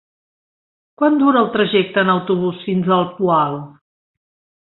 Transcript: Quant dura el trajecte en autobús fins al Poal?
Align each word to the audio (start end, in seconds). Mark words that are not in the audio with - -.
Quant 1.01 1.17
dura 1.23 1.43
el 1.45 1.51
trajecte 1.57 2.01
en 2.05 2.09
autobús 2.15 2.65
fins 2.69 2.91
al 2.97 3.07
Poal? 3.19 3.61